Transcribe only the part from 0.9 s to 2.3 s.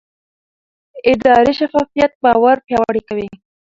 اداري شفافیت